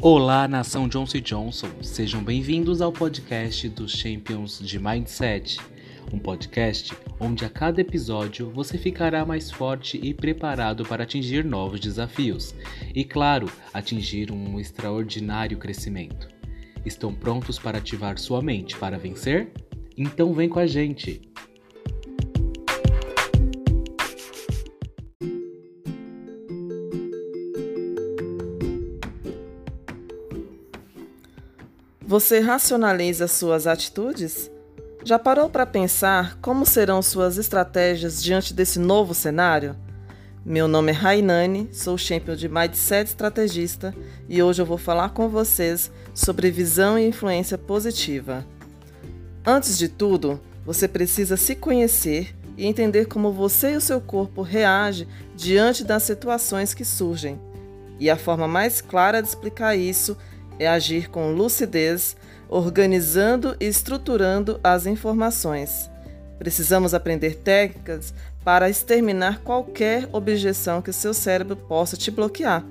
[0.00, 1.82] Olá, nação Johnson Johnson.
[1.82, 5.58] Sejam bem-vindos ao podcast dos Champions de Mindset,
[6.12, 11.80] um podcast onde a cada episódio você ficará mais forte e preparado para atingir novos
[11.80, 12.54] desafios
[12.94, 16.28] e, claro, atingir um extraordinário crescimento.
[16.86, 19.50] Estão prontos para ativar sua mente para vencer?
[19.96, 21.20] Então vem com a gente.
[32.08, 34.50] Você racionaliza suas atitudes?
[35.04, 39.76] Já parou para pensar como serão suas estratégias diante desse novo cenário?
[40.42, 43.94] Meu nome é Rainani, sou champion de Mindset Estrategista
[44.26, 48.42] e hoje eu vou falar com vocês sobre visão e influência positiva.
[49.44, 54.40] Antes de tudo, você precisa se conhecer e entender como você e o seu corpo
[54.40, 57.38] reagem diante das situações que surgem.
[58.00, 60.16] E a forma mais clara de explicar isso
[60.58, 62.16] é agir com lucidez,
[62.48, 65.90] organizando e estruturando as informações.
[66.38, 72.64] Precisamos aprender técnicas para exterminar qualquer objeção que seu cérebro possa te bloquear.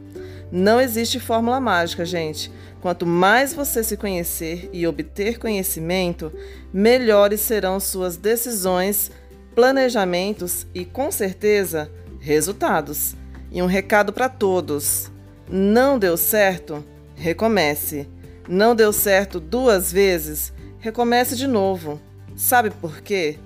[0.51, 2.51] Não existe fórmula mágica, gente.
[2.81, 6.31] Quanto mais você se conhecer e obter conhecimento,
[6.71, 9.11] melhores serão suas decisões,
[9.53, 13.15] planejamentos e, com certeza, resultados.
[13.51, 15.11] E um recado para todos:
[15.49, 16.83] não deu certo?
[17.17, 18.07] Recomece.
[18.47, 20.53] Não deu certo duas vezes?
[20.77, 21.99] Recomece de novo.
[22.35, 23.39] Sabe por quê?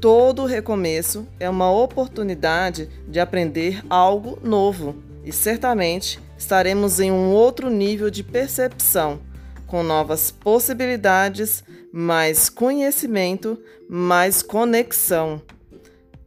[0.00, 7.68] Todo recomeço é uma oportunidade de aprender algo novo e certamente estaremos em um outro
[7.68, 9.20] nível de percepção,
[9.66, 13.58] com novas possibilidades, mais conhecimento,
[13.90, 15.42] mais conexão.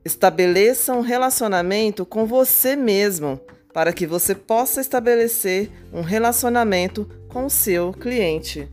[0.06, 3.42] Estabeleça um relacionamento com você mesmo
[3.74, 8.70] para que você possa estabelecer um relacionamento com o seu cliente.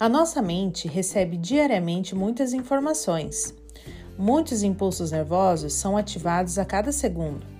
[0.00, 3.54] A nossa mente recebe diariamente muitas informações.
[4.16, 7.59] Muitos impulsos nervosos são ativados a cada segundo.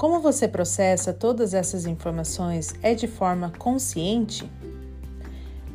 [0.00, 4.50] Como você processa todas essas informações é de forma consciente?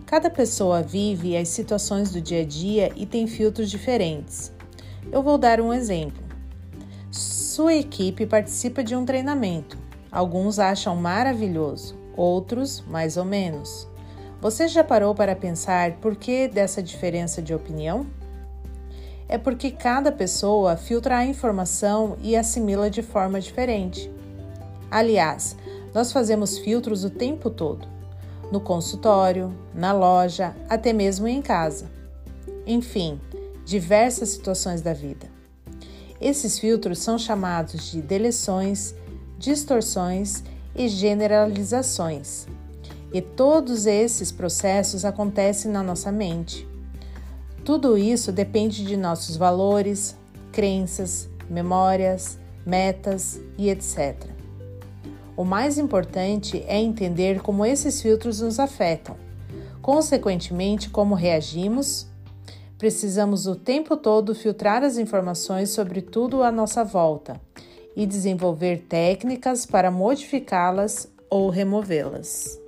[0.03, 4.51] Cada pessoa vive as situações do dia a dia e tem filtros diferentes.
[5.11, 6.23] Eu vou dar um exemplo.
[7.11, 9.77] Sua equipe participa de um treinamento.
[10.11, 13.87] Alguns acham maravilhoso, outros mais ou menos.
[14.41, 18.07] Você já parou para pensar por que dessa diferença de opinião?
[19.29, 24.14] É porque cada pessoa filtra a informação e assimila de forma diferente.
[24.89, 25.55] Aliás,
[25.93, 27.95] nós fazemos filtros o tempo todo
[28.51, 31.89] no consultório, na loja, até mesmo em casa.
[32.65, 33.19] Enfim,
[33.65, 35.27] diversas situações da vida.
[36.21, 38.95] Esses filtros são chamados de deleções,
[39.37, 40.43] distorções
[40.75, 42.47] e generalizações.
[43.13, 46.67] E todos esses processos acontecem na nossa mente.
[47.63, 50.15] Tudo isso depende de nossos valores,
[50.51, 54.34] crenças, memórias, metas e etc.
[55.37, 59.17] O mais importante é entender como esses filtros nos afetam,
[59.81, 62.07] consequentemente, como reagimos.
[62.77, 67.39] Precisamos o tempo todo filtrar as informações sobre tudo à nossa volta
[67.95, 72.64] e desenvolver técnicas para modificá-las ou removê-las.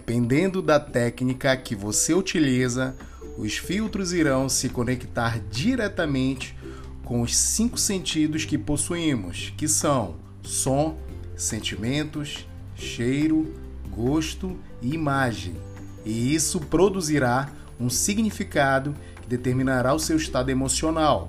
[0.00, 2.96] Dependendo da técnica que você utiliza,
[3.36, 6.56] os filtros irão se conectar diretamente
[7.04, 10.96] com os cinco sentidos que possuímos, que são som,
[11.36, 13.54] sentimentos, cheiro,
[13.90, 15.54] gosto e imagem.
[16.02, 21.28] E isso produzirá um significado que determinará o seu estado emocional.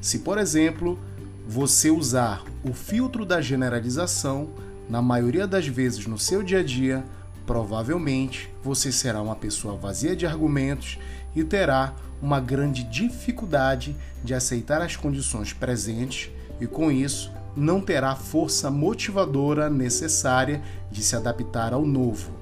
[0.00, 0.98] Se, por exemplo,
[1.46, 4.50] você usar o filtro da generalização,
[4.90, 7.04] na maioria das vezes no seu dia a dia,
[7.48, 10.98] provavelmente você será uma pessoa vazia de argumentos
[11.34, 16.30] e terá uma grande dificuldade de aceitar as condições presentes
[16.60, 20.60] e, com isso, não terá força motivadora necessária
[20.90, 22.32] de se adaptar ao novo.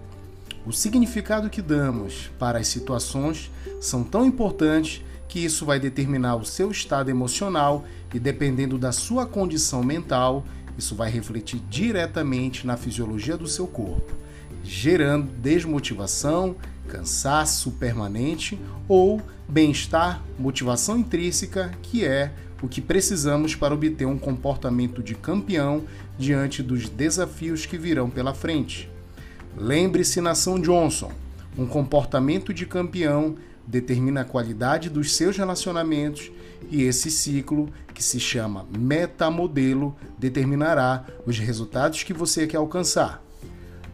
[0.67, 3.49] O significado que damos para as situações
[3.81, 9.25] são tão importantes que isso vai determinar o seu estado emocional e, dependendo da sua
[9.25, 10.44] condição mental,
[10.76, 14.25] isso vai refletir diretamente na fisiologia do seu corpo.
[14.66, 16.56] Gerando desmotivação,
[16.88, 18.58] cansaço permanente
[18.88, 25.84] ou bem-estar, motivação intrínseca, que é o que precisamos para obter um comportamento de campeão
[26.18, 28.90] diante dos desafios que virão pela frente.
[29.56, 31.12] Lembre-se, nação Johnson,
[31.56, 33.36] um comportamento de campeão
[33.66, 36.30] determina a qualidade dos seus relacionamentos
[36.70, 43.25] e esse ciclo, que se chama metamodelo, determinará os resultados que você quer alcançar.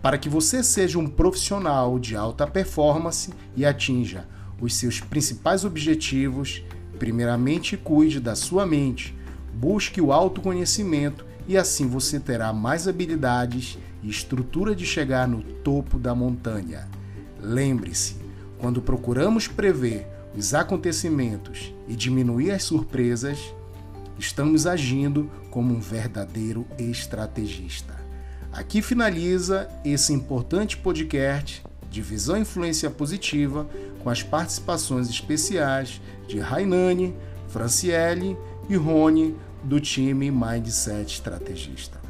[0.02, 4.26] Para que você seja um profissional de alta performance e atinja
[4.60, 6.64] os seus principais objetivos,
[6.98, 9.16] primeiramente cuide da sua mente,
[9.54, 15.98] busque o autoconhecimento e assim você terá mais habilidades e estrutura de chegar no topo
[15.98, 16.88] da montanha.
[17.40, 18.16] Lembre-se,
[18.58, 23.38] quando procuramos prever os acontecimentos e diminuir as surpresas,
[24.18, 28.01] estamos agindo como um verdadeiro estrategista.
[28.52, 33.66] Aqui finaliza esse importante podcast de Visão Influência Positiva
[34.02, 37.16] com as participações especiais de Rainani,
[37.48, 38.36] Franciele
[38.68, 39.34] e Rony
[39.64, 42.01] do time Mindset Estrategista.